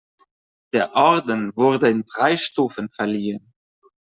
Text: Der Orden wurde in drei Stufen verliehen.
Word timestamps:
Der 0.73 0.95
Orden 0.95 1.55
wurde 1.55 1.87
in 1.91 2.03
drei 2.11 2.35
Stufen 2.35 2.89
verliehen. 2.89 3.53